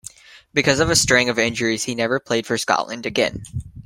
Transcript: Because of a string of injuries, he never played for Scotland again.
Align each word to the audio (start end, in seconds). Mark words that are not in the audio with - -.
Because 0.51 0.79
of 0.79 0.89
a 0.89 0.95
string 0.95 1.29
of 1.29 1.37
injuries, 1.37 1.83
he 1.83 1.93
never 1.93 2.19
played 2.19 2.47
for 2.47 2.57
Scotland 2.57 3.05
again. 3.05 3.43